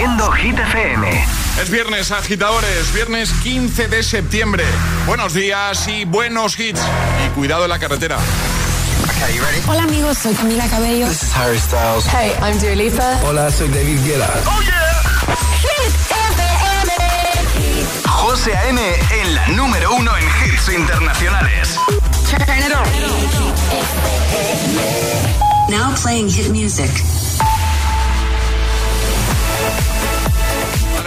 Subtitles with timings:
[0.00, 1.24] haciendo Hit FM.
[1.60, 4.64] Es viernes, agitadores, viernes 15 de septiembre.
[5.06, 6.80] Buenos días y buenos hits.
[7.26, 8.16] Y cuidado en la carretera.
[9.68, 11.06] Hola amigos, soy Camila Cabello.
[11.06, 12.06] This is Harry Styles.
[12.06, 13.20] Hey, I'm Dua Lipa.
[13.26, 14.26] Hola, soy David Guetta.
[14.46, 15.02] ¡Oh, yeah!
[15.60, 15.92] Hit
[16.32, 16.92] FM.
[18.08, 18.80] José A.M.
[19.20, 21.76] en la número uno en hits internacionales.
[22.30, 22.86] Turn it on.
[25.70, 26.90] Now playing hit music.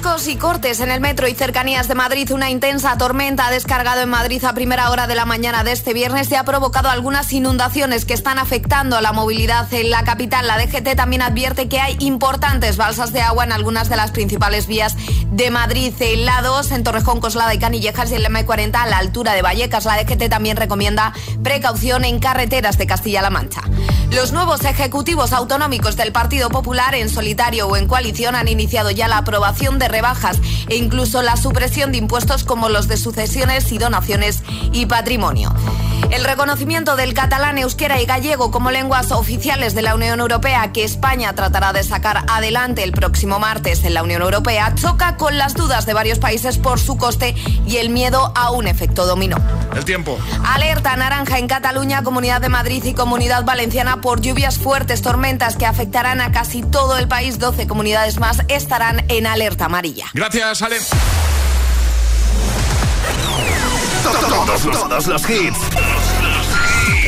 [0.00, 2.30] Atascos y cortes en el metro y cercanías de Madrid.
[2.32, 5.92] Una intensa tormenta ha descargado en Madrid a primera hora de la mañana de este
[5.92, 10.46] viernes y ha provocado algunas inundaciones que están afectando a la movilidad en la capital.
[10.46, 14.66] La DGT también advierte que hay importantes balsas de agua en algunas de las principales
[14.66, 14.96] vías
[15.30, 15.92] de Madrid.
[16.00, 19.34] En la 2, en Torrejón, Coslada y Canillejas y en la M40 a la altura
[19.34, 19.84] de Vallecas.
[19.84, 21.12] La DGT también recomienda
[21.42, 23.64] precaución en carreteras de Castilla-La Mancha.
[24.10, 29.06] Los nuevos ejecutivos autonómicos del Partido Popular en solitario o en coalición han iniciado ya
[29.06, 33.78] la aprobación de rebajas e incluso la supresión de impuestos como los de sucesiones y
[33.78, 35.52] donaciones y patrimonio.
[36.10, 40.82] El reconocimiento del catalán, euskera y gallego como lenguas oficiales de la Unión Europea que
[40.82, 45.54] España tratará de sacar adelante el próximo martes en la Unión Europea choca con las
[45.54, 47.36] dudas de varios países por su coste
[47.66, 49.36] y el miedo a un efecto dominó.
[49.74, 50.18] El tiempo.
[50.44, 55.66] Alerta naranja en Cataluña, Comunidad de Madrid y Comunidad Valenciana por lluvias fuertes, tormentas que
[55.66, 57.38] afectarán a casi todo el país.
[57.38, 60.06] 12 comunidades más estarán en alerta amarilla.
[60.12, 60.78] Gracias, Ale.
[64.02, 65.58] Todos, todos los hits.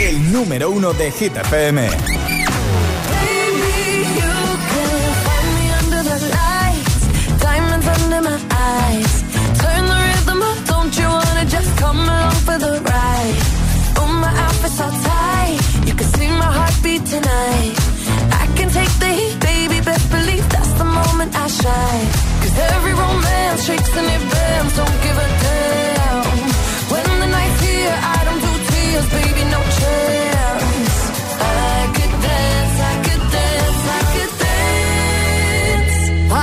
[0.03, 1.89] El número uno de Hit FM.
[17.13, 17.75] Tonight,
[18.33, 19.81] I can take the heat, baby.
[19.81, 22.07] Best believe that's the moment I shine.
[22.41, 24.42] Cause every romance shakes and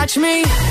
[0.10, 0.69] touch me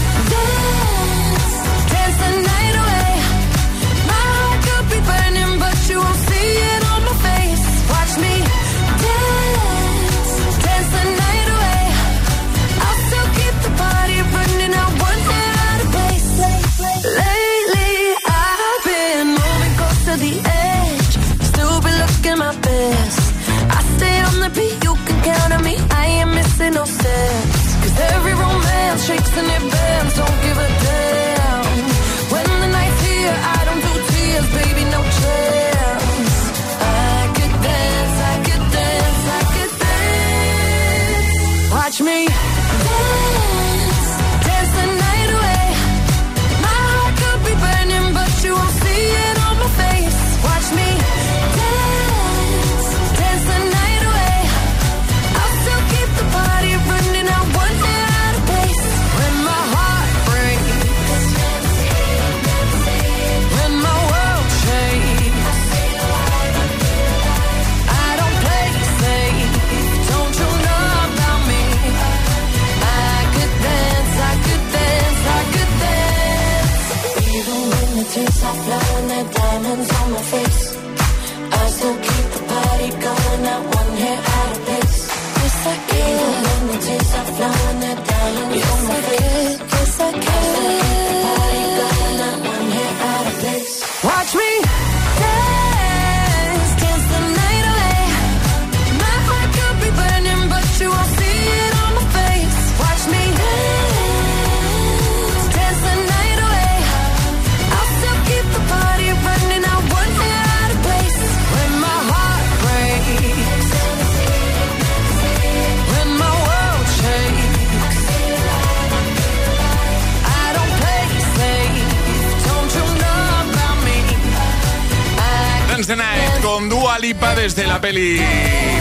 [127.48, 128.20] Desde la peli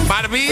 [0.10, 0.52] Barbie.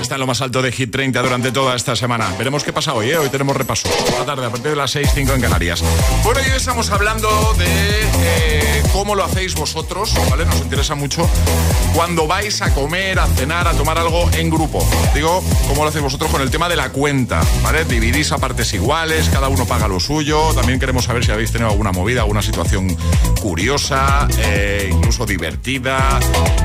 [0.00, 2.28] Está en lo más alto de Hit 30 durante toda esta semana.
[2.36, 3.18] Veremos qué pasa hoy, ¿eh?
[3.18, 3.88] Hoy tenemos repaso.
[4.18, 5.84] La tarde, a partir de las 6, 5 en Canarias.
[6.24, 10.44] Bueno, hoy estamos hablando de eh, cómo lo hacéis vosotros, ¿vale?
[10.44, 11.28] Nos interesa mucho
[11.94, 14.86] cuando vais a comer, a cenar, a tomar algo en grupo.
[15.14, 17.84] Digo, cómo lo hacéis vosotros con el tema de la cuenta, ¿vale?
[17.84, 20.52] Dividís a partes iguales, cada uno paga lo suyo.
[20.54, 22.96] También queremos saber si habéis tenido alguna movida, alguna situación
[23.40, 26.20] curiosa, eh, incluso divertida.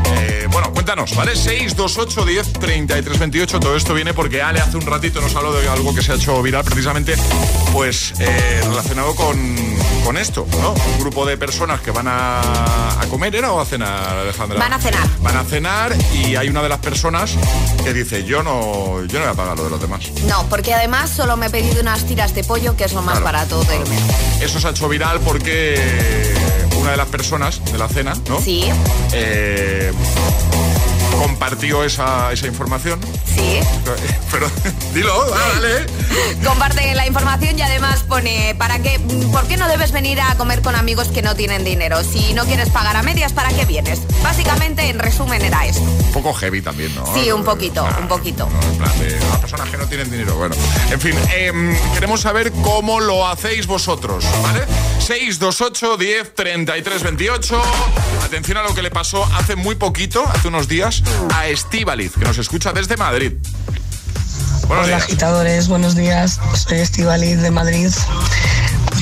[0.05, 1.35] Eh, bueno, cuéntanos ¿vale?
[1.35, 3.59] 628 10 33 28.
[3.59, 6.15] Todo esto viene porque Ale hace un ratito nos habló de algo que se ha
[6.15, 7.15] hecho viral precisamente,
[7.73, 9.55] pues eh, relacionado con,
[10.03, 10.73] con, esto, ¿no?
[10.73, 14.59] Un grupo de personas que van a, a, comer, ¿era o a cenar, Alejandra?
[14.59, 15.07] Van a cenar.
[15.21, 17.35] Van a cenar y hay una de las personas
[17.83, 20.11] que dice, yo no, yo no voy a pagar lo de los demás.
[20.27, 23.21] No, porque además solo me he pedido unas tiras de pollo, que es lo más
[23.21, 24.01] barato del mes.
[24.41, 25.81] Eso se ha hecho viral porque
[26.79, 28.41] una de las personas de la cena, ¿no?
[28.41, 28.65] Sí.
[29.13, 29.91] Eh,
[31.17, 32.99] compartió esa, esa información.
[33.25, 33.59] Sí.
[34.31, 34.49] Pero
[34.93, 35.85] dilo, dale.
[36.43, 38.99] Comparte la información y además pone, ¿para qué?
[39.31, 42.03] ¿Por qué no debes venir a comer con amigos que no tienen dinero?
[42.03, 44.01] Si no quieres pagar a medias, ¿para qué vienes?
[44.23, 45.81] Básicamente, en resumen, era esto.
[45.81, 47.05] Un poco heavy también, ¿no?
[47.13, 48.49] Sí, un poquito, un poquito.
[48.49, 50.35] No, en plan de las personas que no tienen dinero.
[50.35, 50.55] Bueno,
[50.91, 54.65] en fin, eh, queremos saber cómo lo hacéis vosotros, ¿vale?
[54.99, 57.61] 628 10 33 28.
[58.23, 61.01] Atención a lo que le pasó hace muy poquito, hace unos días,
[61.33, 63.33] a Estíbaliz, que nos escucha desde Madrid.
[64.67, 65.03] Buenos Hola, días.
[65.03, 66.39] agitadores, buenos días.
[66.55, 67.89] Soy Estíbaliz de Madrid.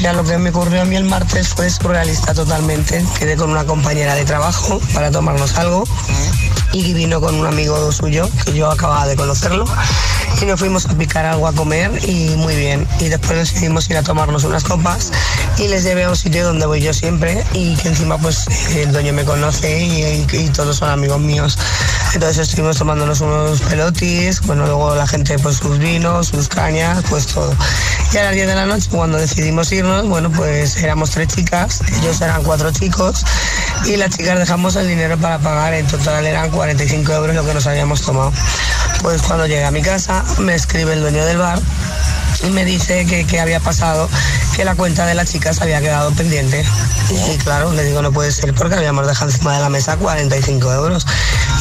[0.01, 3.03] Ya lo que me ocurrió a mí el martes fue surrealista totalmente.
[3.17, 5.85] Quedé con una compañera de trabajo para tomarnos algo
[6.73, 9.65] y vino con un amigo suyo que yo acababa de conocerlo
[10.41, 12.87] y nos fuimos a picar algo a comer y muy bien.
[12.99, 15.11] Y después decidimos ir a tomarnos unas copas
[15.57, 18.45] y les llevé a un sitio donde voy yo siempre y que encima pues
[18.75, 21.57] el dueño me conoce y, y, todos son amigos míos.
[22.13, 27.27] Entonces estuvimos tomándonos unos pelotis, bueno, luego la gente pues sus vinos, sus cañas, pues
[27.27, 27.53] todo.
[28.13, 31.81] Y a las 10 de la noche cuando decidimos irnos, bueno, pues éramos tres chicas,
[32.01, 33.23] ellos eran cuatro chicos
[33.85, 37.53] y las chicas dejamos el dinero para pagar, en total eran 45 euros lo que
[37.53, 38.33] nos habíamos tomado.
[39.03, 41.59] Pues cuando llegué a mi casa me escribe el dueño del bar
[42.43, 44.09] y me dice que, que, había pasado,
[44.55, 46.65] que la cuenta de la chica se había quedado pendiente.
[47.11, 50.73] Y claro, le digo, no puede ser porque habíamos dejado encima de la mesa 45
[50.73, 51.05] euros.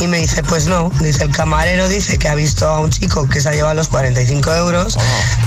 [0.00, 3.28] Y me dice, pues no, dice el camarero, dice que ha visto a un chico
[3.28, 4.98] que se ha llevado los 45 euros,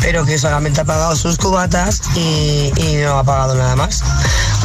[0.01, 4.03] pero que solamente ha pagado sus cubatas y, y no ha pagado nada más.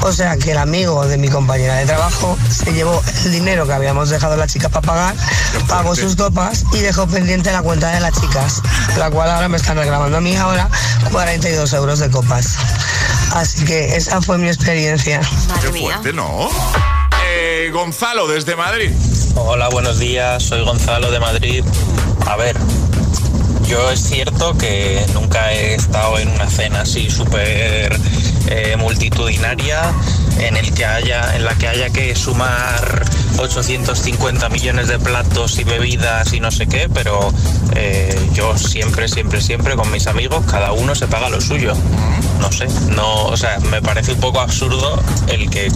[0.03, 3.73] O sea que el amigo de mi compañera de trabajo se llevó el dinero que
[3.73, 5.15] habíamos dejado la chica para pagar,
[5.69, 8.63] pagó sus copas y dejó pendiente la cuenta de las chicas,
[8.99, 10.69] la cual ahora me están reclamando a mí ahora
[11.13, 12.57] 42 euros de copas.
[13.35, 15.21] Así que esa fue mi experiencia.
[15.61, 16.49] Qué fuerte, ¿no?
[17.29, 18.91] Eh, Gonzalo, desde Madrid.
[19.35, 20.43] Hola, buenos días.
[20.43, 21.65] Soy Gonzalo de Madrid.
[22.27, 22.55] A ver,
[23.67, 27.99] yo es cierto que nunca he estado en una cena así súper
[28.55, 29.81] eh, multitudinaria
[30.39, 33.03] en el que haya en la que haya que sumar
[33.39, 37.33] 850 millones de platos y bebidas y no sé qué, pero
[37.75, 41.73] eh, yo siempre, siempre, siempre con mis amigos cada uno se paga lo suyo.
[42.41, 45.71] No sé, no, o sea, me parece un poco absurdo el que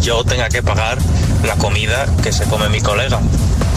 [0.00, 0.98] yo tenga que pagar
[1.44, 3.20] la comida que se come mi colega.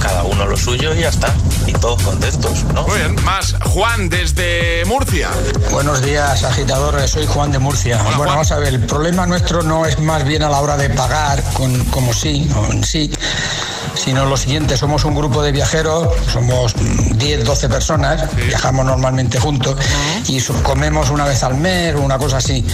[0.01, 1.33] Cada uno lo suyo y ya está.
[1.67, 2.87] Y todos contentos, ¿no?
[2.87, 5.29] Muy bien, más Juan desde Murcia.
[5.71, 7.11] Buenos días, agitadores.
[7.11, 7.95] Soy Juan de Murcia.
[7.95, 8.29] Hola, bueno, Juan.
[8.29, 11.43] vamos a ver, el problema nuestro no es más bien a la hora de pagar
[11.53, 13.11] con, como sí o en sí,
[13.95, 16.73] sino lo siguiente, somos un grupo de viajeros, somos
[17.15, 19.75] 10, 12 personas, viajamos normalmente juntos
[20.27, 22.65] y comemos una vez al mes o una cosa así.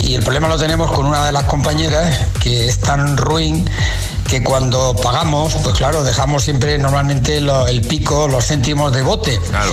[0.00, 3.68] Y el problema lo tenemos con una de las compañeras que es tan ruin
[4.28, 9.38] que cuando pagamos, pues claro, dejamos siempre normalmente lo- el pico, los céntimos de bote.
[9.50, 9.72] Claro.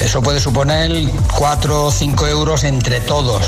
[0.00, 0.90] Eso puede suponer
[1.38, 3.42] 4 o 5 euros entre todos.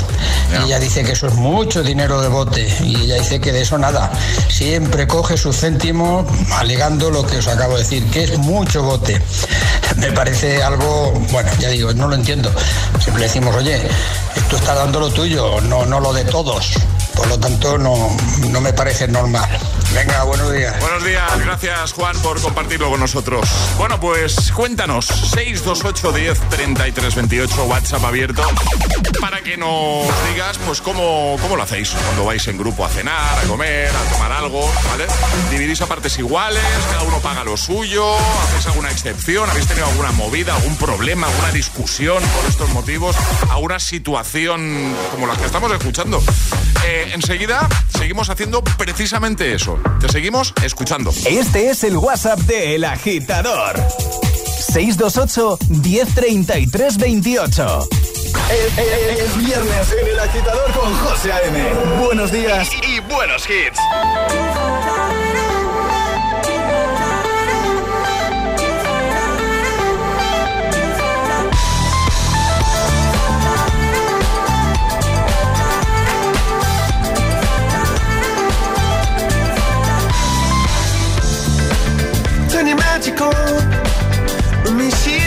[0.51, 0.61] Ya.
[0.61, 2.67] Y ella dice que eso es mucho dinero de bote.
[2.83, 4.11] Y ella dice que de eso nada.
[4.49, 9.21] Siempre coge sus céntimos alegando lo que os acabo de decir, que es mucho bote.
[9.97, 12.51] Me parece algo, bueno, ya digo, no lo entiendo.
[12.99, 13.87] Siempre decimos, oye,
[14.49, 16.71] tú estás dando lo tuyo, no, no lo de todos.
[17.15, 17.95] Por lo tanto, no,
[18.49, 19.49] no me parece normal.
[19.93, 20.79] Venga, buenos días.
[20.79, 23.49] Buenos días, gracias Juan por compartirlo con nosotros.
[23.77, 28.43] Bueno, pues cuéntanos, 628 10 33 28, WhatsApp abierto,
[29.21, 33.39] para que nos digas, pues, cómo, cómo lo hacéis cuando vais en grupo a cenar,
[33.39, 35.07] a comer, a tomar algo, ¿vale?
[35.49, 36.63] ¿Dividís a partes iguales?
[36.91, 38.15] ¿Cada uno paga lo suyo?
[38.43, 39.49] ¿Hacéis alguna excepción?
[39.49, 43.15] ¿Habéis tenido alguna movida, algún problema, alguna discusión por estos motivos?
[43.49, 46.21] ¿Alguna situación como la que estamos escuchando?
[46.85, 47.67] Eh, enseguida
[47.97, 49.76] seguimos haciendo precisamente eso.
[49.99, 51.11] Te seguimos escuchando.
[51.25, 53.75] Este es el WhatsApp de El Agitador.
[54.59, 57.87] 628 1033 28.
[58.49, 61.63] Es, es- es viernes en El Agitador con José A.M.
[62.05, 63.79] Buenos días y buenos hits.
[82.97, 83.29] magical.
[84.65, 85.26] Let me see.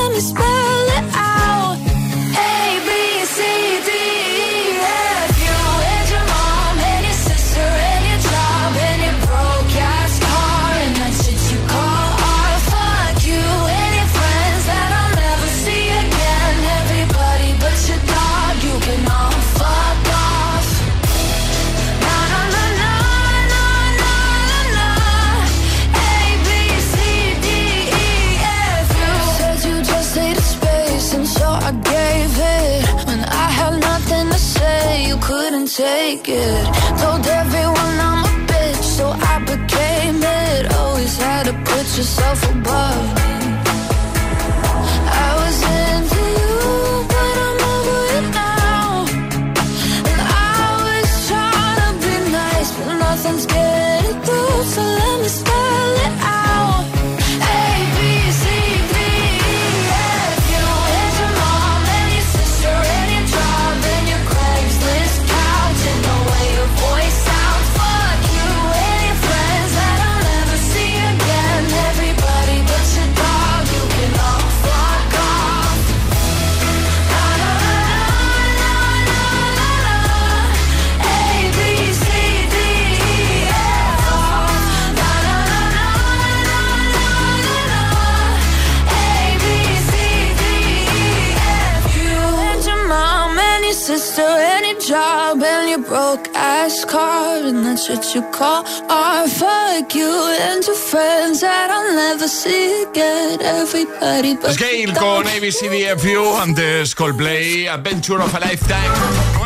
[96.91, 99.29] ass car and that's what you call art.
[99.29, 103.41] Fuck you and your friends that I'll never see again.
[103.41, 108.91] Everybody but Scale con ABCDFU, antes Coldplay, Adventure of a Lifetime.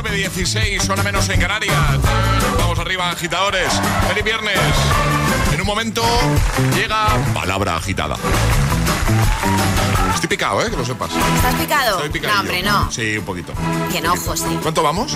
[0.04, 2.00] 9.16, hora menos en Canarias.
[2.58, 3.72] Vamos arriba, agitadores.
[4.08, 4.60] Feliz viernes.
[5.54, 6.04] En un momento
[6.76, 8.18] llega palabra agitada.
[10.16, 10.70] Estoy picado, ¿eh?
[10.72, 11.10] Que lo sepas.
[11.36, 11.96] ¿Estás picado?
[11.98, 12.34] Estoy picadillo.
[12.36, 12.92] No, hombre, no.
[12.92, 13.54] Sí, un poquito.
[13.92, 14.46] Que no, José.
[14.62, 15.14] ¿Cuánto vamos?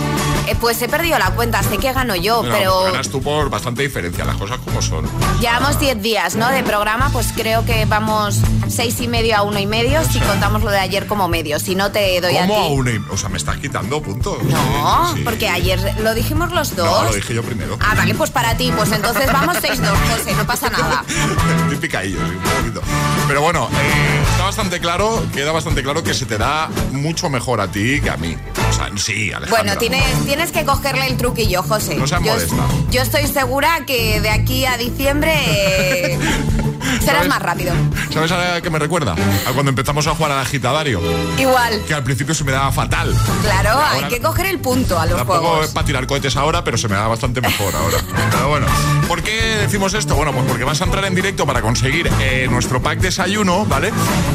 [0.47, 3.49] Eh, pues he perdido la cuenta, sé que gano yo, No, pero Ganas tú por
[3.49, 5.05] bastante diferencia, las cosas como son.
[5.39, 6.47] llevamos 10 días, ¿no?
[6.49, 10.63] De programa, pues creo que vamos 6 y medio a 1 y medio, si contamos
[10.63, 11.59] lo de ayer como medio.
[11.59, 12.73] Si no, te doy a ¿Cómo a ti.
[12.73, 12.91] una?
[12.91, 14.43] y- O sea, me estás quitando puntos.
[14.43, 15.21] No, Sí.
[15.23, 16.85] porque ayer lo dijimos los dos.
[17.03, 17.77] No, lo dije yo primero.
[17.81, 21.03] Ah, vale, pues para ti, pues entonces vamos 6-2, José, no pasa nada.
[21.63, 22.81] Estoy picadillo, sí, un poquito.
[23.27, 24.88] Pero bueno, eh, está bastante claro,
[25.33, 28.35] queda bastante claro que se te da mucho mejor a ti que a mí.
[28.69, 29.49] O sea, sí, Alejandra.
[29.49, 31.95] Bueno, tienes, tienes que cogerle el truquillo, José.
[31.95, 32.67] No seas yo, modesta.
[32.89, 36.17] yo estoy segura que de aquí a diciembre eh,
[36.99, 37.73] serás más rápido.
[38.13, 39.13] ¿Sabes a qué me recuerda?
[39.47, 41.01] A cuando empezamos a jugar al agitadario.
[41.37, 43.15] Igual, Que al principio se me daba fatal.
[43.41, 45.65] claro, Ahora- hay que coger el punto a los Tampoco juegos.
[45.67, 47.97] es para tirar cohetes ahora, pero se me da bastante mejor ahora.
[48.31, 48.67] Pero bueno,
[49.07, 50.15] ¿por qué decimos esto?
[50.15, 53.91] Bueno, pues porque vas a entrar en directo para conseguir eh, nuestro pack desayuno, ¿vale?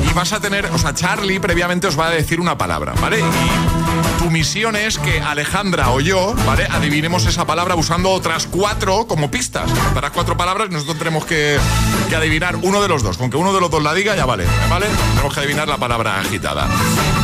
[0.09, 3.21] Y vas a tener, o sea, Charlie previamente os va a decir una palabra, ¿vale?
[3.21, 3.23] Y
[4.25, 6.67] tu misión es que Alejandra o yo, ¿vale?
[6.71, 9.69] Adivinemos esa palabra usando otras cuatro como pistas.
[9.95, 11.59] Darás cuatro palabras y nosotros tenemos que,
[12.09, 13.19] que adivinar uno de los dos.
[13.19, 14.87] Con que uno de los dos la diga, ya vale, ¿vale?
[15.11, 16.67] Tenemos que adivinar la palabra agitada.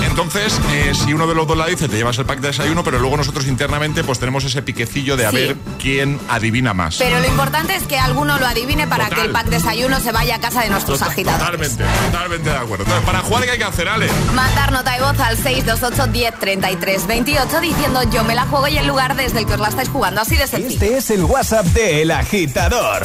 [0.07, 2.85] Entonces, eh, si uno de los dos la dice, te llevas el pack de desayuno,
[2.85, 5.37] pero luego nosotros internamente pues tenemos ese piquecillo de a Sí.
[5.37, 6.97] ver quién adivina más.
[6.99, 9.19] Pero lo importante es que alguno lo adivine para Total.
[9.21, 11.71] que el pack desayuno se vaya a casa de nuestros Total- agitadores.
[11.79, 12.85] Totalmente, totalmente de acuerdo.
[12.85, 14.11] Entonces, para jugar, ¿qué hay que hacer, Ale?
[14.35, 18.79] Mandar nota de voz al 628 10 33 28 diciendo yo me la juego y
[18.79, 20.21] el lugar desde el que os la estáis jugando.
[20.21, 20.75] Así de sencillo.
[20.75, 23.03] Este es el WhatsApp de El Agitador.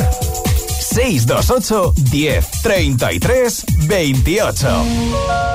[0.79, 5.54] 628 10 33 28.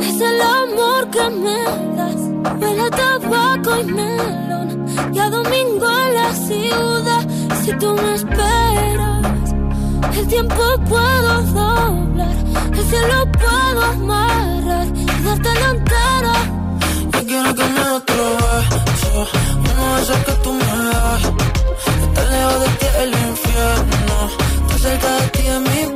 [0.00, 1.62] es el amor que me
[1.96, 2.20] das.
[2.60, 4.86] Huele a tabaco y melón.
[5.12, 7.26] Y a domingo en la ciudad.
[7.64, 9.54] Si tú me esperas,
[10.18, 12.36] el tiempo puedo doblar.
[12.72, 16.34] El cielo puedo amarrar y darte la entera.
[17.12, 18.24] Yo quiero que me otro
[18.86, 19.26] beso,
[19.58, 21.22] uno de esos que tú me das.
[22.02, 24.16] Estar lejos de ti el infierno,
[24.60, 25.95] estar cerca de ti es mi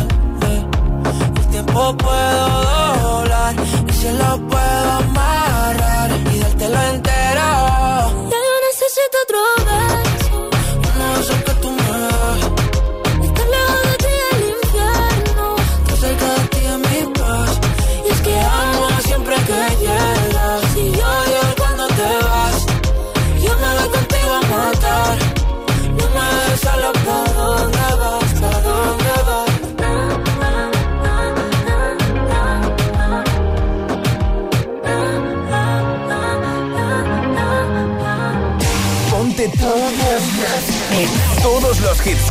[1.71, 3.55] tiempo puedo doblar
[3.87, 4.50] y se lo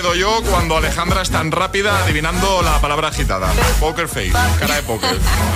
[0.00, 3.52] quedo yo cuando Alejandra es tan rápida adivinando la palabra agitada.
[3.78, 5.10] Poker face, cara de póker.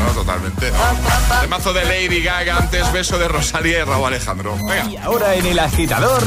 [0.06, 0.70] No, totalmente.
[0.70, 1.40] no.
[1.40, 4.56] Temazo de Lady Gaga, antes beso de Rosalía y Raúl Alejandro.
[4.68, 4.90] Venga.
[4.90, 6.22] Y ahora en el agitador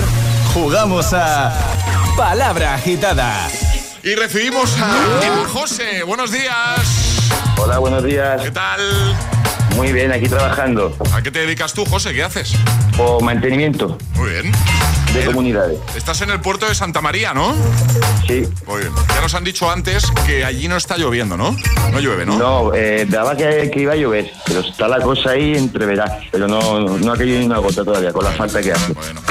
[0.52, 1.54] jugamos a
[2.16, 3.50] Palabra Agitada.
[4.02, 6.02] Y recibimos a José.
[6.02, 7.30] Buenos días.
[7.58, 8.42] Hola, buenos días.
[8.42, 8.82] ¿Qué tal?
[9.78, 10.92] Muy bien, aquí trabajando.
[11.14, 12.12] ¿A qué te dedicas tú, José?
[12.12, 12.54] ¿Qué haces?
[12.98, 14.52] O mantenimiento Muy bien.
[15.14, 15.78] de comunidades.
[15.96, 17.54] Estás en el puerto de Santa María, ¿no?
[18.26, 18.44] Sí.
[18.66, 18.92] Muy bien.
[19.14, 21.56] Ya nos han dicho antes que allí no está lloviendo, ¿no?
[21.92, 22.40] No llueve, ¿no?
[22.40, 26.12] No, eh, daba que, que iba a llover, pero está la cosa ahí entre verás.
[26.32, 28.94] Pero no, no ha caído ni una gota todavía con la falta que hace.
[28.94, 29.22] Bueno.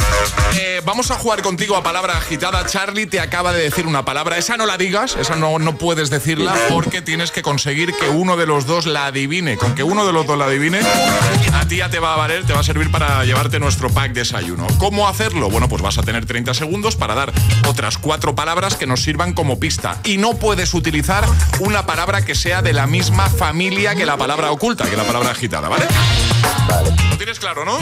[0.58, 2.64] Eh, vamos a jugar contigo a palabra agitada.
[2.66, 4.38] Charlie te acaba de decir una palabra.
[4.38, 8.36] Esa no la digas, esa no, no puedes decirla porque tienes que conseguir que uno
[8.36, 9.56] de los dos la adivine.
[9.56, 10.80] Con que uno de los dos la adivine,
[11.52, 14.12] a ti ya te va a valer, te va a servir para llevarte nuestro pack
[14.12, 14.66] desayuno.
[14.78, 15.50] ¿Cómo hacerlo?
[15.50, 17.32] Bueno, pues vas a tener 30 segundos para dar
[17.68, 19.98] otras cuatro palabras que nos sirvan como pista.
[20.04, 21.24] Y no puedes utilizar
[21.60, 25.30] una palabra que sea de la misma familia que la palabra oculta, que la palabra
[25.30, 25.86] agitada, ¿vale?
[26.68, 26.90] Vale.
[27.10, 27.78] ¿Lo tienes claro, no?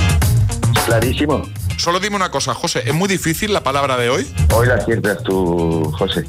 [0.87, 1.45] Clarísimo.
[1.77, 4.33] Solo dime una cosa, José, ¿es muy difícil la palabra de hoy?
[4.53, 6.25] Hoy la aciertas tú, José.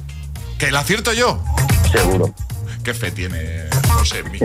[0.57, 1.41] ¿Que la acierto yo?
[1.91, 2.33] Seguro.
[2.83, 4.37] Qué fe tiene, José, mi,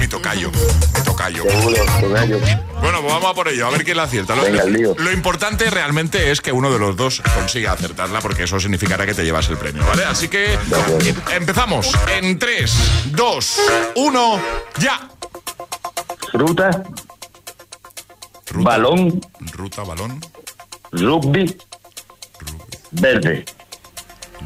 [0.00, 1.44] mi tocayo, mi tocayo.
[1.48, 2.38] Seguro, tocayo.
[2.80, 4.34] Bueno, pues vamos a por ello, a ver quién la acierta.
[4.34, 4.96] Lo, Venga, lío.
[4.98, 9.14] lo importante realmente es que uno de los dos consiga acertarla, porque eso significará que
[9.14, 10.04] te llevas el premio, ¿vale?
[10.06, 12.72] Así que em- empezamos en 3,
[13.12, 13.56] 2,
[13.94, 14.40] 1,
[14.78, 15.08] ya.
[16.32, 16.82] Fruta,
[18.50, 19.20] Ruta, balón,
[19.52, 20.20] ruta, balón,
[20.94, 21.56] rugby,
[22.92, 23.44] verde.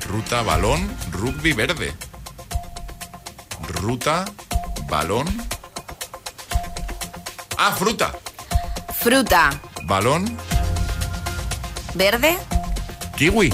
[0.08, 0.80] ruta, balón,
[1.12, 1.92] rugby verde.
[3.82, 4.24] Ruta,
[4.88, 5.26] balón.
[7.58, 8.12] Ah, fruta,
[8.98, 9.50] Fruta.
[9.84, 10.24] balón,
[11.94, 12.38] Verde.
[13.16, 13.52] kiwi.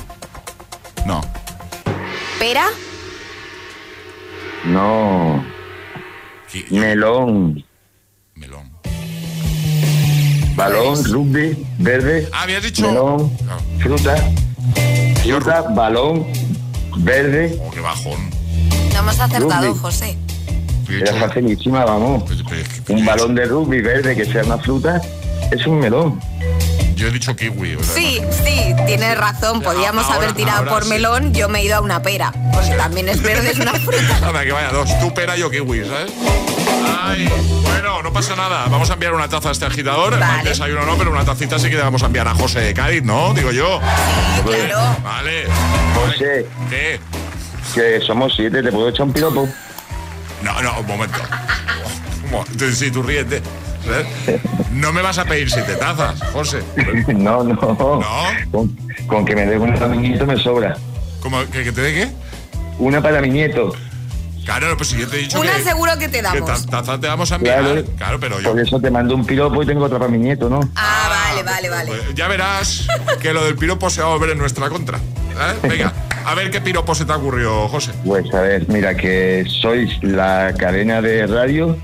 [1.06, 1.20] No,
[2.38, 2.66] Pera.
[4.64, 5.44] No,
[6.70, 7.63] melón.
[10.54, 12.86] Balón, rugby, verde, Ah, habías dicho...
[12.88, 14.14] melón, Ah, fruta,
[15.22, 16.26] fruta, balón,
[16.98, 17.58] verde.
[17.64, 18.30] oh, qué bajón.
[18.92, 19.78] No hemos acertado, Rugby.
[19.80, 20.16] José.
[20.88, 22.22] Era facilísima, vamos.
[22.24, 25.00] Pues, pero es que- Un balón de rugby verde que sea una fruta
[25.50, 26.20] es un melón.
[26.94, 27.76] Yo he dicho kiwi.
[27.82, 29.60] sea, Sí, sí, tienes razón.
[29.62, 30.90] Podíamos Ahora- haber tirado por sí.
[30.90, 31.32] melón.
[31.34, 32.32] Yo me he ido a una pera.
[32.52, 34.20] Pues también es verde, es una fruta.
[34.20, 34.88] no- Anda, que vaya dos.
[35.00, 36.12] Tú pera, yo kiwi, ¿sabes?
[36.96, 37.28] Ay,
[37.62, 38.66] bueno, no pasa nada.
[38.68, 40.18] Vamos a enviar una taza a este agitador.
[40.18, 40.40] Vale.
[40.40, 42.74] El desayuno no, pero una tacita sí que le vamos a enviar a José de
[42.74, 43.34] Cádiz, ¿no?
[43.34, 43.80] Digo yo.
[44.44, 44.96] Claro.
[45.02, 45.44] Vale.
[45.94, 47.00] José, ¿Qué?
[47.74, 49.48] que somos siete, ¿te puedo echar un piropo?
[50.42, 51.18] No, no, un momento.
[52.72, 53.42] Si tú ríete.
[53.84, 54.06] ¿sabes?
[54.72, 56.62] No me vas a pedir siete tazas, José.
[57.14, 57.58] no, no.
[58.50, 58.76] Con,
[59.06, 60.76] con que me dé una para mi nieto me sobra.
[61.20, 62.08] ¿Cómo, que, que te dé qué?
[62.78, 63.74] Una para mi nieto.
[64.44, 66.66] Claro, pues si yo te he dicho Una que, seguro que te que damos.
[66.66, 67.60] ta- taza te vamos a enviar.
[67.62, 67.84] Claro.
[67.96, 68.50] Claro, pero yo...
[68.50, 70.60] Por eso te mando un piropo y tengo otra para mi nieto, ¿no?
[70.76, 71.90] Ah, vale, vale, vale.
[71.90, 72.86] Pues ya verás
[73.20, 74.98] que lo del piropo se va a volver en nuestra contra.
[74.98, 75.66] ¿eh?
[75.68, 75.92] Venga,
[76.26, 77.92] a ver qué piropo se te ocurrió, José.
[78.04, 81.76] Pues a ver, mira, que sois la cadena de radio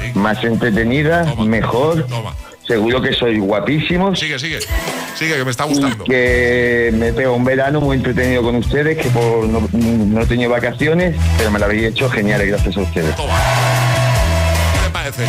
[0.00, 0.18] Sí.
[0.18, 1.44] más entretenida, Toma.
[1.44, 2.06] mejor.
[2.06, 2.34] Toma.
[2.66, 4.18] Seguro que sois guapísimos.
[4.18, 4.60] Sigue, sigue.
[5.16, 6.04] Sigue, que me está Y gustando.
[6.04, 10.50] que me pego un verano muy entretenido con ustedes, que por, no, no he tenido
[10.50, 13.14] vacaciones, pero me lo habéis hecho genial gracias a ustedes.
[13.16, 13.34] Toma.
[14.74, 15.24] ¿Qué te parece?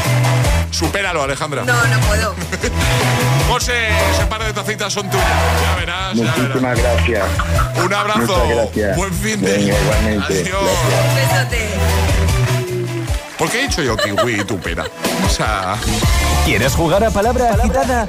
[0.71, 1.63] Supéralo, Alejandra.
[1.65, 2.35] No, no puedo.
[3.49, 3.73] José,
[4.15, 5.25] ese par de tacitas son tuyas.
[5.61, 6.37] Ya verás, ya verás.
[6.39, 7.23] Muchísimas gracias.
[7.83, 8.19] Un abrazo.
[8.21, 8.97] Muchas gracias.
[8.97, 9.51] Buen fin de.
[9.57, 10.33] Venga, igualmente.
[10.33, 10.61] Adiós.
[10.89, 11.49] Gracias.
[11.49, 12.12] Besote.
[13.37, 14.85] ¿Por qué he dicho yo kiwi y tu pera?
[15.25, 15.75] O sea,
[16.45, 18.07] ¿Quieres jugar a palabra agitada?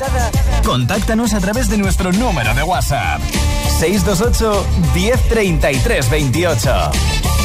[0.64, 3.20] Contáctanos a través de nuestro número de WhatsApp.
[3.78, 6.90] 628 1033 28.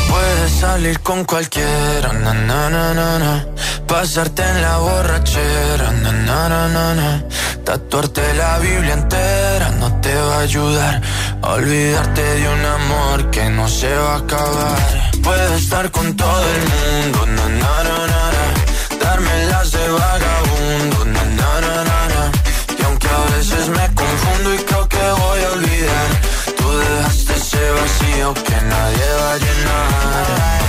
[0.09, 3.45] Puedes salir con cualquiera, na, na, na, na, na.
[3.87, 7.23] pasarte en la borrachera, na, na, na, na, na.
[7.63, 11.01] tatuarte la Biblia entera no te va a ayudar
[11.41, 15.08] olvidarte de un amor que no se va a acabar.
[15.23, 21.23] Puedes estar con todo el mundo, na, na, na, na, darme las de vagabundo, na,
[21.23, 22.31] na, na, na.
[22.79, 26.09] y aunque a veces me confundo y creo que voy a olvidar,
[26.57, 30.68] tú dejaste ese vacío que nadie va a llenar.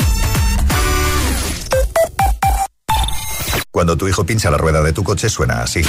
[3.71, 5.81] Cuando tu hijo pincha la rueda de tu coche suena así.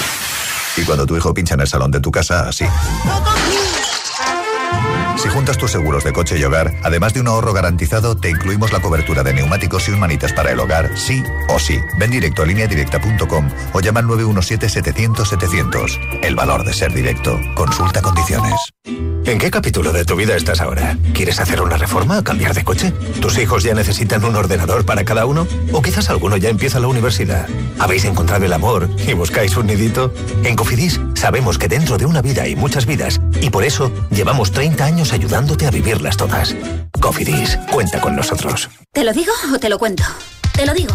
[0.77, 2.65] Y cuando tu hijo pincha en el salón de tu casa, así.
[5.23, 8.73] Si juntas tus seguros de coche y hogar, además de un ahorro garantizado, te incluimos
[8.73, 11.79] la cobertura de neumáticos y un manitas para el hogar, sí o sí.
[11.97, 16.25] Ven directo a lineadirecta.com o llama al 917-700-700.
[16.25, 17.39] El valor de ser directo.
[17.55, 18.73] Consulta condiciones.
[19.25, 20.99] ¿En qué capítulo de tu vida estás ahora?
[21.15, 22.91] ¿Quieres hacer una reforma o cambiar de coche?
[23.21, 25.47] ¿Tus hijos ya necesitan un ordenador para cada uno?
[25.71, 27.47] ¿O quizás alguno ya empieza la universidad?
[27.79, 30.13] ¿Habéis encontrado el amor y buscáis un nidito?
[30.43, 34.51] En Cofidis sabemos que dentro de una vida hay muchas vidas y por eso llevamos
[34.51, 36.55] 30 años ayudándote a vivirlas todas.
[37.01, 38.69] Cofidis, cuenta con nosotros.
[38.93, 40.05] ¿Te lo digo o te lo cuento?
[40.55, 40.95] Te lo digo.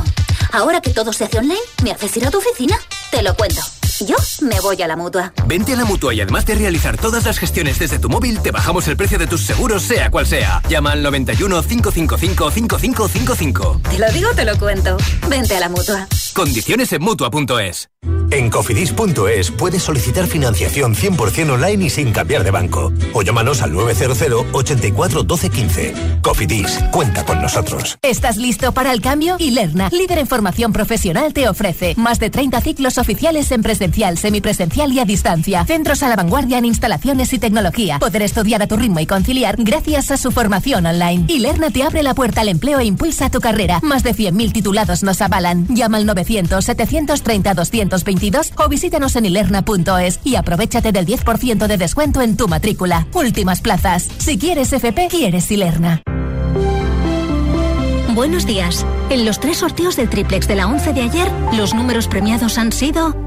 [0.52, 2.78] Ahora que todo se hace online, ¿me haces ir a tu oficina?
[3.12, 3.62] Te lo cuento.
[4.06, 5.34] Yo me voy a la mutua.
[5.48, 8.52] Vente a la mutua y además de realizar todas las gestiones desde tu móvil, te
[8.52, 10.62] bajamos el precio de tus seguros, sea cual sea.
[10.70, 13.82] Llama al 91 555 5555.
[13.90, 14.98] Te lo digo, te lo cuento.
[15.30, 16.08] Vente a la mutua.
[16.34, 17.90] Condiciones en mutua.es.
[18.30, 22.92] En cofidis.es puedes solicitar financiación 100% online y sin cambiar de banco.
[23.14, 25.94] O llámanos al 900 84 12 15.
[26.22, 27.98] Cofidis, cuenta con nosotros.
[28.02, 29.38] ¿Estás listo para el cambio?
[29.40, 34.18] Y Lerna, líder en formación profesional, te ofrece más de 30 ciclos oficiales en presencial,
[34.18, 35.66] semipresencial y a distancia.
[35.66, 38.00] Centros a la vanguardia en instalaciones y tecnología.
[38.00, 41.26] Poder estudiar a tu ritmo y conciliar gracias a su formación online.
[41.28, 43.80] Y Lerna te abre la puerta al empleo e impulsa tu carrera.
[43.82, 45.68] Más de 100.000 titulados nos avalan.
[45.70, 48.18] Llama al 900 730 220
[48.58, 53.08] o visítanos en ilerna.es y aprovechate del 10% de descuento en tu matrícula.
[53.14, 54.10] Últimas plazas.
[54.18, 56.02] Si quieres FP, quieres Ilerna.
[58.14, 58.86] Buenos días.
[59.10, 62.72] En los tres sorteos del triplex de la 11 de ayer, los números premiados han
[62.72, 63.27] sido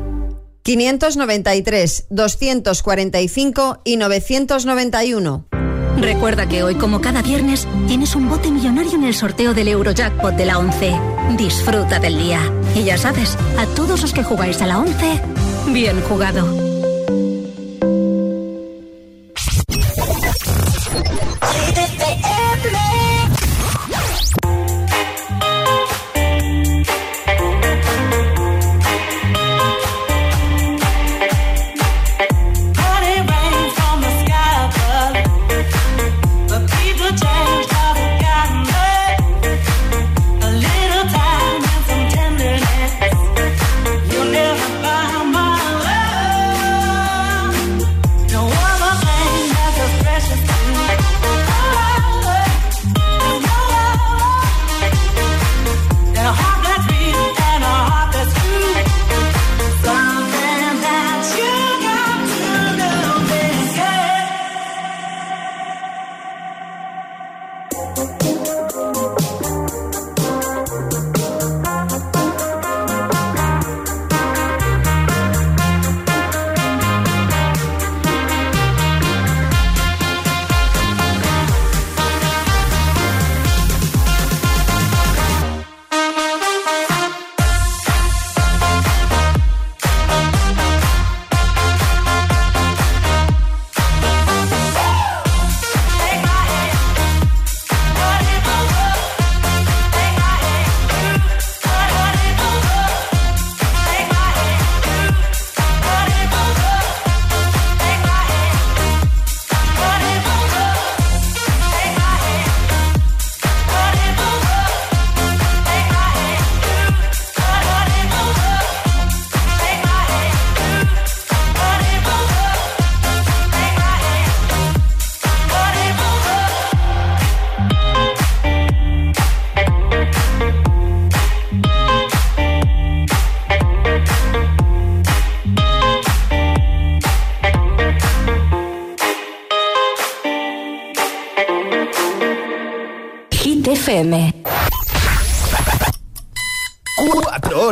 [0.62, 5.46] 593, 245 y 991.
[5.98, 10.34] Recuerda que hoy, como cada viernes, tienes un bote millonario en el sorteo del Eurojackpot
[10.34, 10.92] de la 11.
[11.36, 12.40] Disfruta del día.
[12.74, 15.20] Y ya sabes, a todos los que jugáis a la 11,
[15.72, 16.70] bien jugado.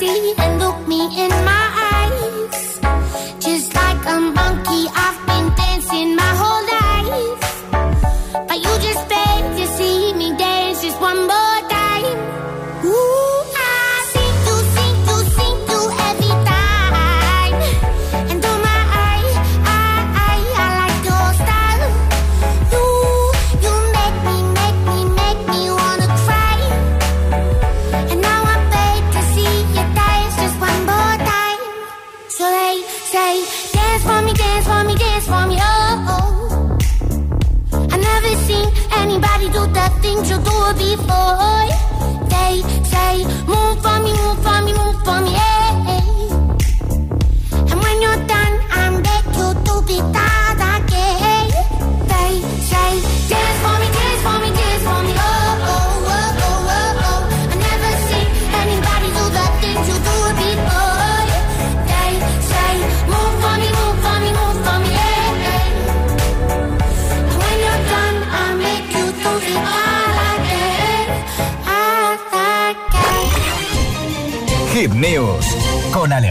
[0.00, 1.77] empty and look me in my eyes.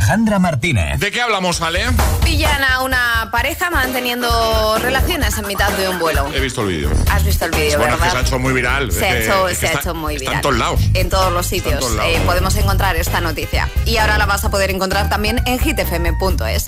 [0.08, 1.01] Alejandra Martínez.
[1.01, 1.82] ¿De qué hablamos, Ale?
[2.24, 6.26] Pillan a una pareja manteniendo relaciones en mitad de un vuelo.
[6.34, 6.89] He visto el vídeo.
[7.12, 8.12] Has visto el vídeo, Bueno, es que ¿verdad?
[8.14, 8.89] se ha hecho muy viral.
[8.89, 10.36] Se ha hecho, ha muy está viral.
[10.36, 10.80] en todos lados.
[10.93, 11.82] En todos los sitios.
[11.82, 12.10] todos lados.
[12.16, 13.68] Eh, podemos encontrar esta noticia.
[13.86, 16.68] Y ahora la vas a poder encontrar también en hitfm.es.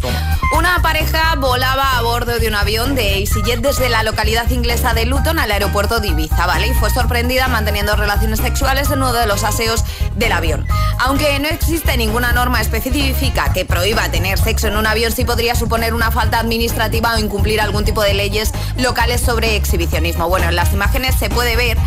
[0.58, 5.06] Una pareja volaba a bordo de un avión de EasyJet desde la localidad inglesa de
[5.06, 6.68] Luton al aeropuerto de Ibiza, ¿vale?
[6.68, 9.86] Y fue sorprendida manteniendo relaciones sexuales en uno de los aseos
[10.20, 10.68] del avión.
[11.00, 15.56] Aunque no existe ninguna norma específica que prohíba tener sexo en un avión, sí podría
[15.56, 20.28] suponer una falta administrativa o incumplir algún tipo de leyes locales sobre exhibicionismo.
[20.28, 21.78] Bueno, en las imágenes se puede ver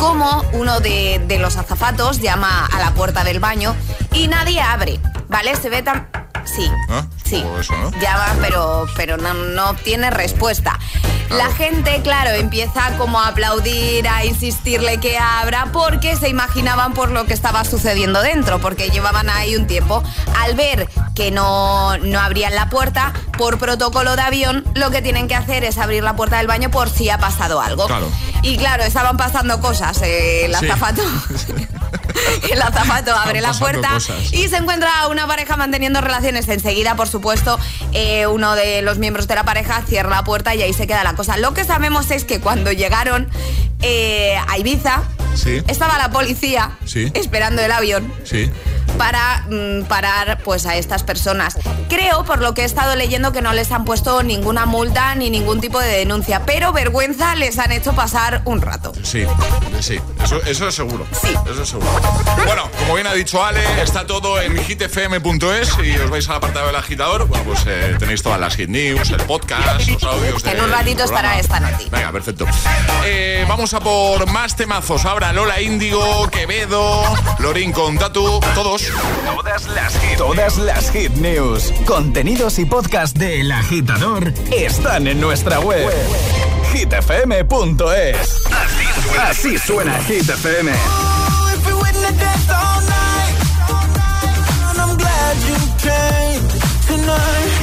[0.00, 3.74] cómo uno de, los azafatos llama a la puerta del baño
[4.12, 5.54] y nadie abre, ¿vale?
[5.56, 6.21] Se ve tan...
[6.44, 6.70] Sí.
[6.88, 7.04] ¿Ah?
[7.24, 7.44] Sí.
[7.58, 7.90] Eso, ¿no?
[8.00, 10.78] Llama, pero, pero no, no obtiene respuesta.
[11.30, 17.10] La gente, claro, empieza como a aplaudir, a insistirle que abra, porque se imaginaban por
[17.10, 20.02] lo que estaba sucediendo dentro, porque llevaban ahí un tiempo.
[20.40, 25.26] Al ver que no, no abrían la puerta, por protocolo de avión, lo que tienen
[25.26, 27.86] que hacer es abrir la puerta del baño por si ha pasado algo.
[27.86, 28.10] Claro.
[28.42, 30.02] Y claro, estaban pasando cosas.
[30.02, 30.66] eh, el Sí.
[32.50, 34.32] el azafato abre la puerta cosas.
[34.32, 36.48] y se encuentra una pareja manteniendo relaciones.
[36.48, 37.58] Enseguida, por supuesto,
[37.92, 41.04] eh, uno de los miembros de la pareja cierra la puerta y ahí se queda
[41.04, 41.36] la cosa.
[41.36, 43.28] Lo que sabemos es que cuando llegaron
[43.82, 45.02] eh, a Ibiza,
[45.34, 45.62] Sí.
[45.66, 47.10] estaba la policía Sí.
[47.14, 48.50] esperando el avión Sí.
[48.98, 51.58] Para mm, parar pues a estas personas.
[51.88, 55.30] Creo, por lo que he estado leyendo, que no les han puesto ninguna multa ni
[55.30, 58.92] ningún tipo de denuncia, pero vergüenza les han hecho pasar un rato.
[59.02, 59.24] Sí,
[59.80, 61.06] sí, eso, eso es seguro.
[61.20, 61.34] Sí.
[61.50, 61.90] Eso es seguro.
[62.46, 66.66] Bueno, como bien ha dicho Ale, está todo en hitfm.es y os vais al apartado
[66.66, 67.26] del agitador.
[67.26, 70.44] Bueno, pues eh, tenéis todas las hit news, el podcast, los audios.
[70.44, 71.88] En un ratito estará esta noti.
[71.90, 72.46] Venga, perfecto.
[73.04, 75.04] Eh, vamos a por más temazos.
[75.04, 77.02] Ahora Lola Índigo, Quevedo,
[77.38, 78.81] Lorín con Tatu, todos.
[78.90, 85.20] Todas las hit, todas las hit news, contenidos y podcast de El Agitador están en
[85.20, 85.88] nuestra web.
[86.72, 88.42] hitfm.es.
[89.20, 90.72] Así suena, Hit FM.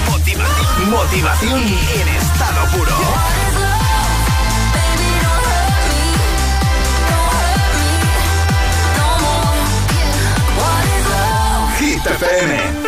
[0.10, 3.29] Motivación, motivación en estado puro.
[12.00, 12.79] Hit FM.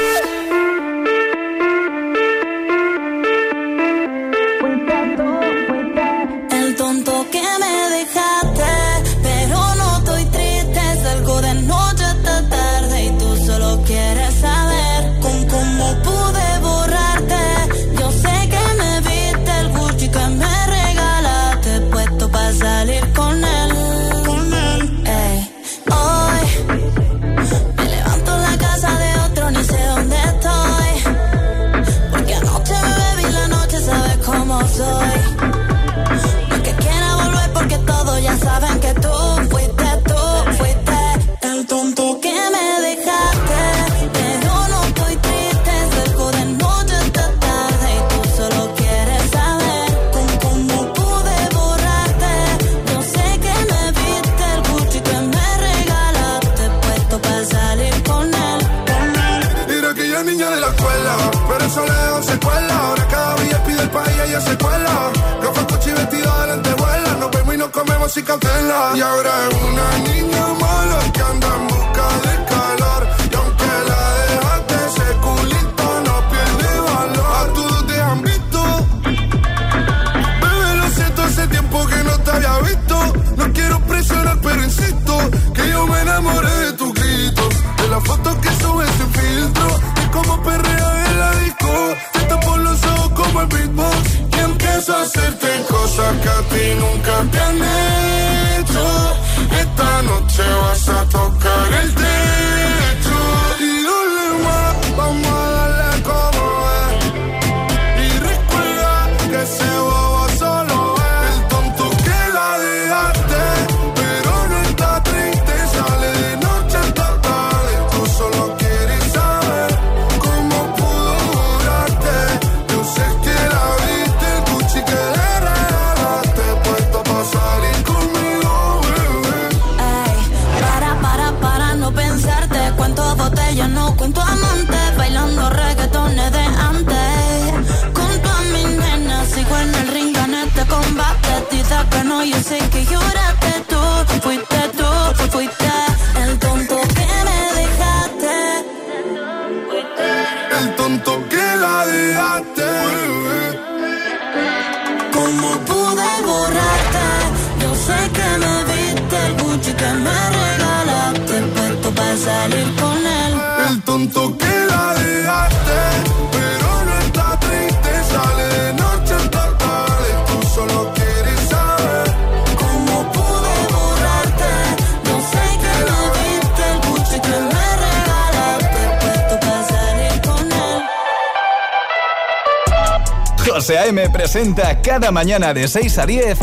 [183.78, 184.09] A.M.
[184.09, 186.38] presenta cada mañana de 6 a 10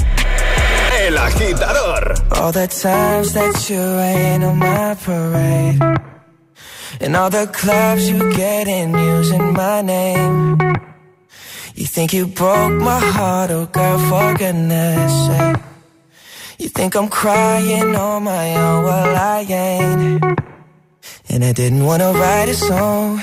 [1.00, 2.14] El Agitador.
[2.32, 5.80] All the times that you rain on my parade.
[7.00, 10.58] And all the clubs you get in using my name.
[11.74, 15.62] You think you broke my heart, oh girl, for goodness sake.
[16.58, 20.24] You think I'm crying on my own, well I ain't.
[21.28, 23.22] And I didn't wanna write a song,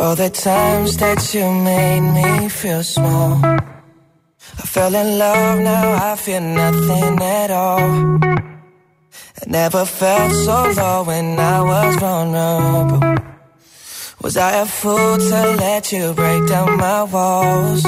[0.00, 3.40] all the times that you made me feel small.
[3.44, 8.18] I fell in love, now I feel nothing at all.
[9.40, 13.14] I never felt so low when I was vulnerable.
[14.22, 17.84] Was I a fool to let you break down my walls?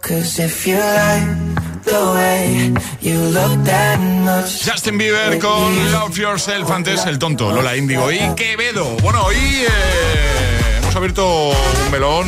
[0.00, 4.64] Cause if you like the way you look that much.
[4.64, 8.96] Justin Bieber con Love Yourself, antes el tonto, Lola Índigo y Quevedo.
[9.02, 10.55] Bueno, hoy eh,
[10.96, 11.50] hemos abierto
[11.84, 12.26] un melón.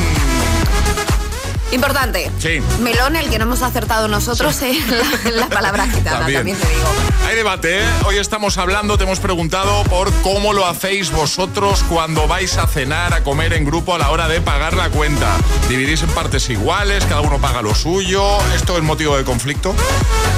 [1.70, 2.30] Importante.
[2.38, 2.60] Sí.
[2.80, 6.38] Melón, el que no hemos acertado nosotros en, la, la palabra También.
[6.38, 6.56] también.
[6.58, 6.86] te digo.
[7.26, 7.84] Hay debate, ¿eh?
[8.06, 13.12] Hoy estamos hablando, te hemos preguntado por cómo lo hacéis vosotros cuando vais a cenar,
[13.14, 15.36] a comer en grupo a la hora de pagar la cuenta.
[15.68, 17.04] ¿Dividís en partes iguales?
[17.04, 18.38] ¿Cada uno paga lo suyo?
[18.54, 19.74] ¿Esto es motivo de conflicto?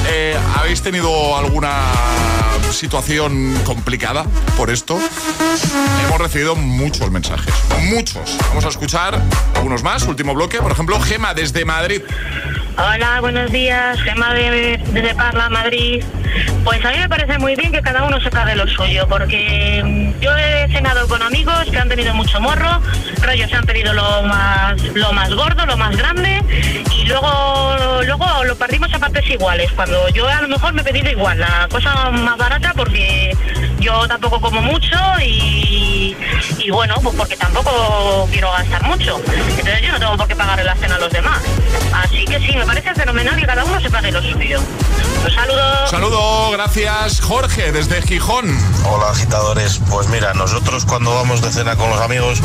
[0.09, 1.93] Eh, ¿Habéis tenido alguna
[2.73, 4.25] situación complicada
[4.57, 4.99] por esto?
[6.07, 7.53] Hemos recibido muchos mensajes,
[7.91, 8.37] muchos.
[8.49, 9.21] Vamos a escuchar
[9.55, 10.03] algunos más.
[10.05, 12.03] Último bloque, por ejemplo, Gema desde Madrid.
[12.77, 14.01] Hola, buenos días.
[14.03, 16.03] Gema de, desde Parla, Madrid.
[16.65, 19.83] Pues a mí me parece muy bien que cada uno se pague lo suyo, porque
[19.85, 22.81] mm, yo he cenado con amigos que han tenido mucho morro,
[23.23, 26.43] rollo se han pedido lo más, lo más gordo, lo más grande,
[26.97, 29.71] y luego, luego lo partimos a partes iguales.
[29.73, 33.37] Cuando yo a lo mejor me he pedido igual, la cosa más barata, porque
[33.81, 36.15] yo tampoco como mucho y,
[36.71, 39.21] bueno, pues porque tampoco quiero gastar mucho.
[39.27, 41.41] Entonces yo no tengo por qué pagarle la cena a los demás.
[41.93, 44.61] Así que sí, me parece fenomenal que cada uno se pague lo suyo.
[45.23, 45.87] Un saludo.
[45.87, 48.47] Saludo, gracias Jorge, desde Gijón.
[48.87, 52.41] Hola agitadores, pues mira, nosotros cuando vamos de cena con los amigos,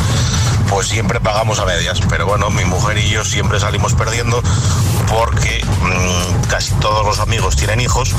[0.68, 4.42] pues siempre pagamos a medias, pero bueno, mi mujer y yo siempre salimos perdiendo
[5.08, 8.14] porque mm, casi todos los amigos tienen hijos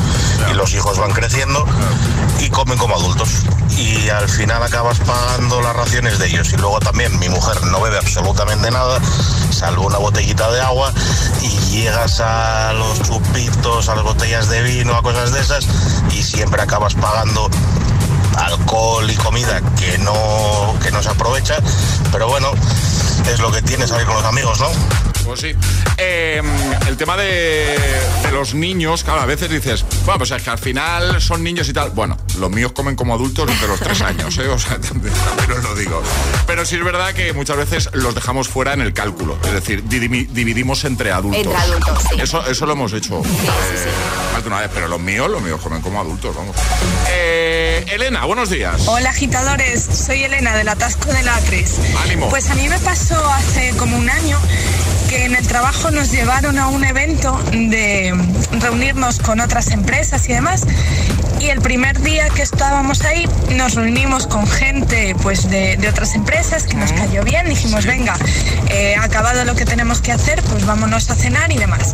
[0.50, 1.66] y los hijos van creciendo
[2.40, 3.44] y comen como adultos.
[3.78, 6.52] Y al final acabas pagando las raciones de ellos.
[6.52, 9.00] Y luego también mi mujer no bebe absolutamente nada,
[9.52, 10.92] salvo una botellita de agua
[11.42, 15.68] y llegas a los chupitos, a las botellas de vino, a cosas de esas
[16.12, 17.50] y siempre acabas pagando
[18.38, 21.58] alcohol y comida que no, que no se aprovecha,
[22.12, 22.52] pero bueno,
[23.32, 24.70] es lo que tienes salir con los amigos, ¿no?
[25.28, 25.54] Pues sí.
[25.98, 26.42] Eh,
[26.88, 27.78] el tema de,
[28.24, 31.68] de los niños, claro, a veces dices, bueno, pues es que al final son niños
[31.68, 31.90] y tal.
[31.92, 34.48] Bueno, los míos comen como adultos desde los tres años, ¿eh?
[34.58, 36.02] O sea, también, también os lo digo.
[36.48, 39.38] Pero sí es verdad que muchas veces los dejamos fuera en el cálculo.
[39.44, 41.44] Es decir, divi- dividimos entre adultos.
[41.46, 42.22] Entre adultos, sí.
[42.22, 43.92] Eso, eso lo hemos hecho eh,
[44.34, 46.56] más de una vez, pero los míos, los míos comen como adultos, vamos.
[47.10, 48.82] Eh, Elena, buenos días.
[48.88, 51.66] Hola agitadores, soy Elena del Atasco del A3.
[52.04, 52.30] Ánimo.
[52.30, 54.40] Pues a mí me pasó hace como un año
[55.08, 58.14] que en el trabajo nos llevaron a un evento de
[58.60, 60.66] reunirnos con otras empresas y demás.
[61.40, 66.16] Y el primer día que estábamos ahí nos reunimos con gente pues de, de otras
[66.16, 67.48] empresas que nos cayó bien.
[67.48, 68.16] Dijimos, venga,
[68.70, 71.94] eh, acabado lo que tenemos que hacer, pues vámonos a cenar y demás.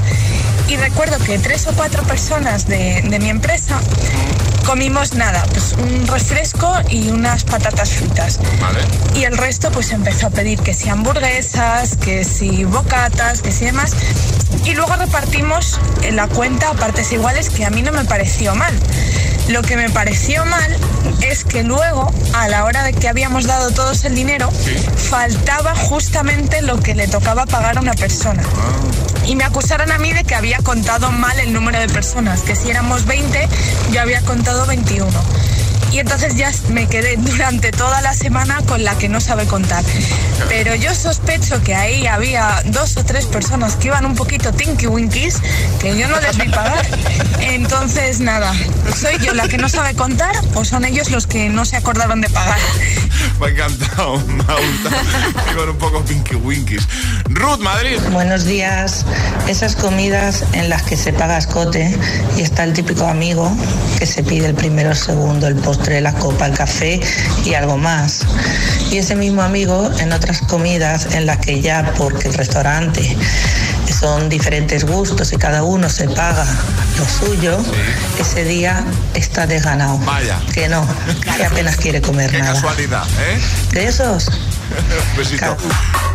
[0.68, 3.80] Y recuerdo que tres o cuatro personas de, de mi empresa
[4.66, 8.40] comimos nada, pues un refresco y unas patatas fritas.
[9.16, 13.66] Y el resto pues empezó a pedir que si hamburguesas, que si bocatas, que si
[13.66, 13.92] demás.
[14.66, 18.56] Y luego repartimos en la cuenta a partes iguales que a mí no me pareció
[18.56, 18.74] mal.
[19.50, 20.78] Lo que me pareció mal
[21.22, 24.50] es que luego, a la hora de que habíamos dado todos el dinero,
[25.10, 28.42] faltaba justamente lo que le tocaba pagar a una persona.
[29.26, 32.56] Y me acusaron a mí de que había contado mal el número de personas, que
[32.56, 33.48] si éramos 20,
[33.92, 35.08] yo había contado 21.
[35.92, 39.84] Y entonces ya me quedé durante toda la semana con la que no sabe contar.
[40.50, 44.88] Pero yo sospecho que ahí había dos o tres personas que iban un poquito tinky
[44.88, 45.40] winkies,
[45.80, 46.86] que yo no les vi pagar.
[47.42, 48.54] Entonces, nada,
[48.96, 52.22] ¿soy yo la que no sabe contar o son ellos los que no se acordaron
[52.22, 52.60] de pagar?
[53.40, 55.52] Me ha encantado, me ha gustado.
[55.54, 56.88] Iban un poco pinky winkies.
[57.26, 58.00] Ruth, Madrid.
[58.12, 59.06] Buenos días.
[59.48, 61.96] Esas comidas en las que se paga escote
[62.38, 63.52] y está el típico amigo
[64.00, 67.00] que se pide el primero, el segundo, el postre, la copa, el café
[67.46, 68.22] y algo más.
[68.92, 73.18] Y ese mismo amigo en otras comidas en las que ya porque el restaurante
[74.00, 76.46] son diferentes gustos y cada uno se paga
[76.98, 77.58] lo suyo,
[78.20, 79.98] ese día está desganado.
[80.00, 80.40] Vaya.
[80.54, 80.86] Que no,
[81.38, 82.54] que apenas quiere comer Qué nada.
[82.54, 83.40] casualidad, ¿eh?
[83.72, 84.30] De esos.
[85.18, 85.56] Besito.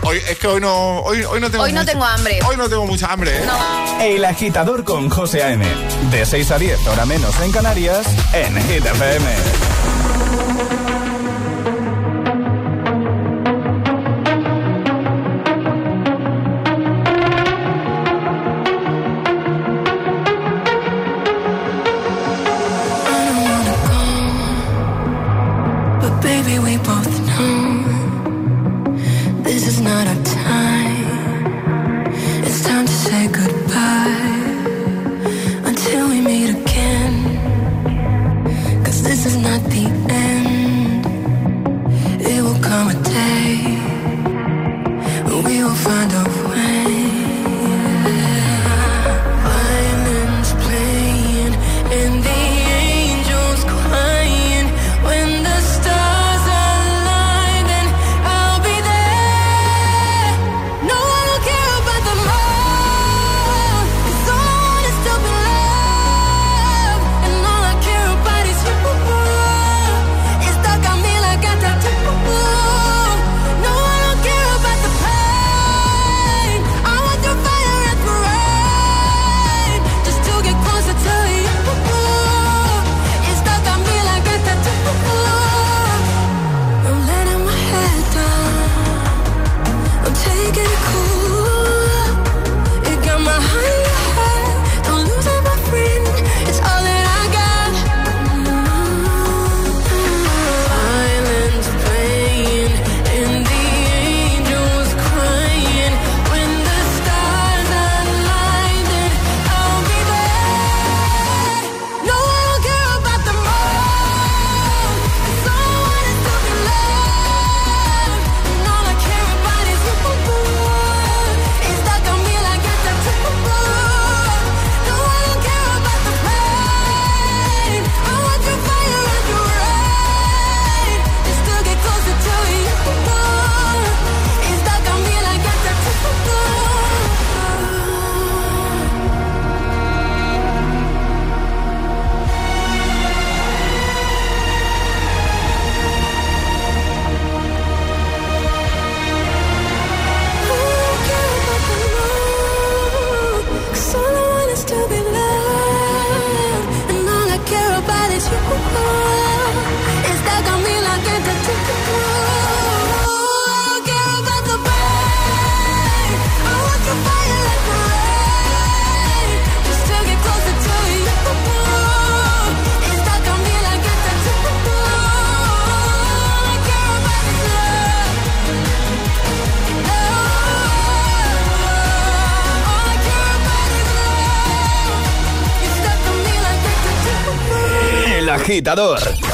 [0.03, 2.39] Hoy, es que hoy no, hoy, hoy no tengo Hoy no tengo hambre.
[2.49, 4.15] Hoy no tengo mucha hambre, ¿eh?
[4.15, 5.65] El agitador con José A.M.
[6.11, 9.78] De 6 a 10, hora menos en Canarias, en Hit FM.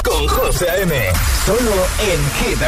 [0.04, 0.94] Con José A.M.
[1.44, 2.60] Solo en Hit.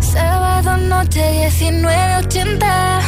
[0.00, 3.00] Sábado noche 19.80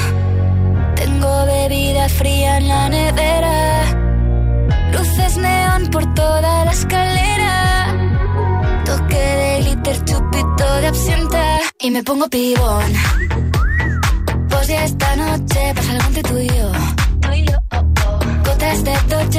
[0.94, 3.84] Tengo bebida fría en la nevera.
[4.92, 7.92] Luces neón por toda la escalera.
[8.84, 11.58] Toque de glitter, chupito de absenta.
[11.80, 12.92] Y me pongo pibón.
[14.48, 16.83] Pues ya esta noche pasa algo entre tú y yo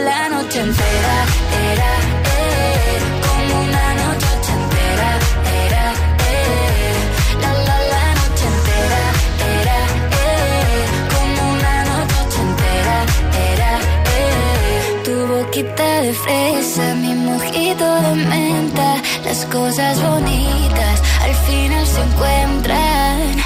[0.00, 1.16] la noche entera
[1.72, 1.92] Era,
[2.36, 5.10] eh, como una noche ochentera
[5.64, 5.84] Era,
[6.32, 6.98] eh,
[7.42, 9.02] la la la noche entera
[9.60, 9.78] Era,
[11.14, 12.96] como una noche ochentera
[13.52, 13.72] Era,
[14.16, 18.88] eh, tu boquita de fresa Mi mojito de menta
[19.24, 23.36] Las cosas bonitas al final se encuentran.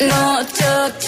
[0.00, 1.07] Noche ochentera,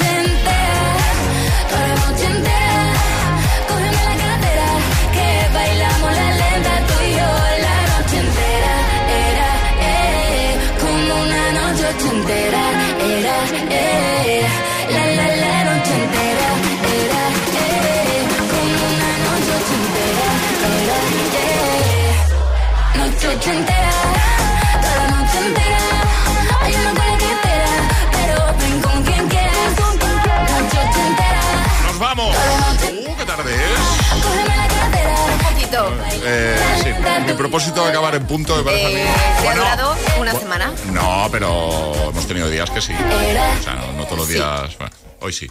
[36.22, 36.88] Eh, sí,
[37.26, 38.94] mi propósito de acabar en punto me parece a mí.
[38.96, 40.72] Eh, ¿Te ha Bueno, durado una semana?
[40.92, 42.92] No, pero hemos tenido días que sí.
[42.94, 44.76] O sea, no, no todos los días.
[44.78, 45.50] bueno, hoy sí.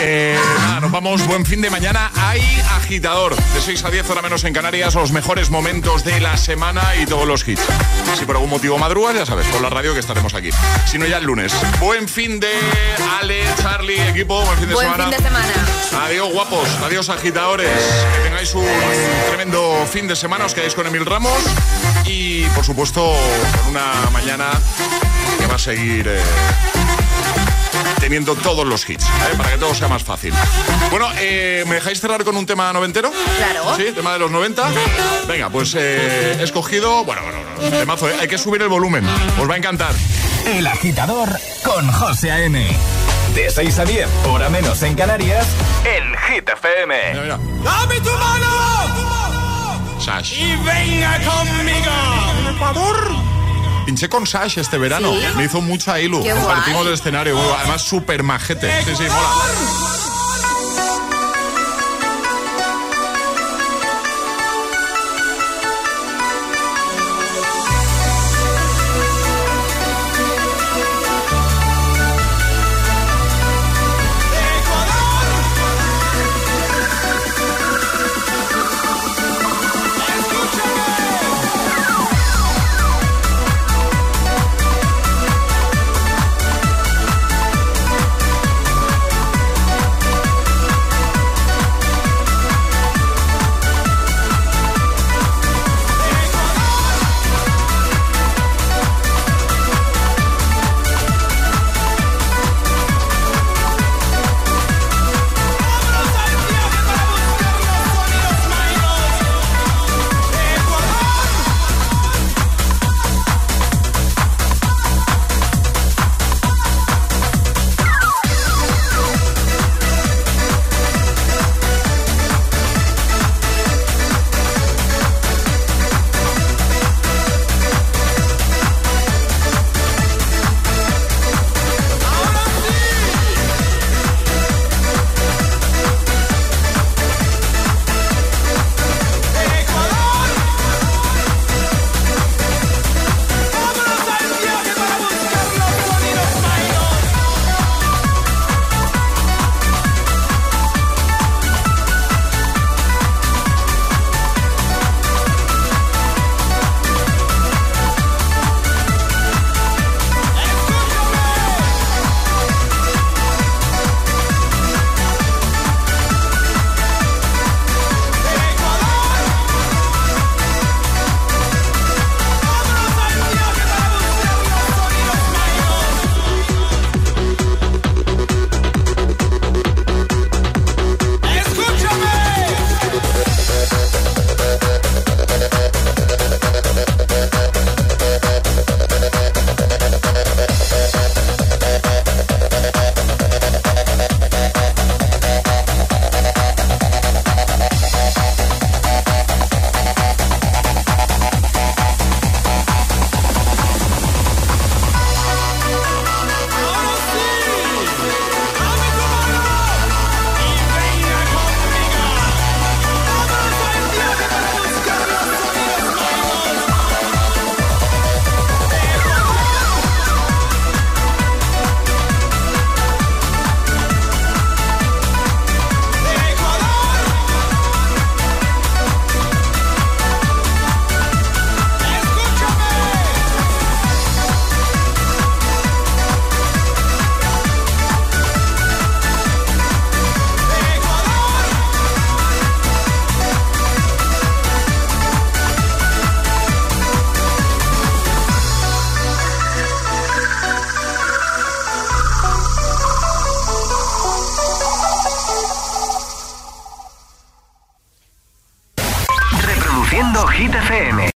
[0.00, 1.26] Eh, nada, nos vamos.
[1.26, 2.10] Buen fin de mañana.
[2.16, 2.40] Hay
[2.76, 3.34] agitador.
[3.36, 4.94] De 6 a 10 hora menos en Canarias.
[4.94, 7.62] Los mejores momentos de la semana y todos los hits.
[8.18, 10.50] Si por algún motivo madrugas, ya sabes, con la radio que estaremos aquí.
[10.86, 11.52] Si no, ya el lunes.
[11.78, 12.50] Buen fin de
[13.20, 14.42] Ale, Charlie, equipo.
[14.44, 15.04] Buen fin de Buen semana.
[15.04, 16.06] fin de semana.
[16.06, 16.68] Adiós, guapos.
[16.84, 17.68] Adiós, agitadores.
[18.16, 18.66] Que tengáis un
[19.28, 20.46] tremendo fin de semana.
[20.46, 21.42] Os quedáis con Emil Ramos.
[22.06, 23.14] Y, por supuesto,
[23.62, 24.50] con una mañana
[25.38, 26.20] que va a seguir eh,
[28.00, 29.36] teniendo todos los hits, ¿eh?
[29.36, 30.32] para que todo sea más fácil.
[30.90, 33.12] Bueno, eh, ¿me dejáis cerrar con un tema noventero?
[33.36, 33.76] Claro.
[33.76, 34.70] Sí, tema de los 90.
[35.28, 37.04] Venga, pues eh, he escogido.
[37.04, 37.38] Bueno, bueno,
[37.70, 38.16] no, temazo, ¿eh?
[38.18, 39.06] hay que subir el volumen.
[39.38, 39.94] Os va a encantar.
[40.46, 41.28] El agitador
[41.62, 42.66] con José A.M.
[43.34, 45.46] De 6 a 10, hora menos en Canarias,
[45.84, 47.12] en Hit FM.
[47.12, 47.38] Mira, mira.
[47.62, 50.00] ¡Dame tu mano!
[50.00, 50.32] Sash.
[50.32, 52.50] ¡Y venga conmigo!
[52.56, 53.29] Ecuador.
[53.90, 55.12] Pinché con Sash este verano.
[55.12, 55.26] ¿Sí?
[55.36, 56.24] Me hizo mucha ilu.
[56.24, 57.36] Compartimos el escenario.
[57.58, 58.84] Además, súper majete.
[58.84, 59.79] Sí, sí, mola.